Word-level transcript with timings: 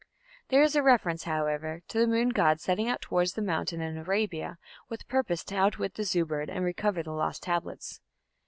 There 0.47 0.63
is 0.63 0.75
a 0.75 0.81
reference, 0.81 1.25
however, 1.25 1.83
to 1.89 1.99
the 1.99 2.07
moon 2.07 2.29
god 2.29 2.59
setting 2.59 2.89
out 2.89 3.01
towards 3.03 3.33
the 3.33 3.41
mountain 3.43 3.81
in 3.81 3.97
Arabia 3.99 4.57
with 4.89 5.07
purpose 5.07 5.43
to 5.43 5.55
outwit 5.55 5.93
the 5.93 6.03
Zu 6.03 6.25
bird 6.25 6.49
and 6.49 6.65
recover 6.65 7.03
the 7.03 7.11
lost 7.11 7.43
Tablets. 7.43 8.01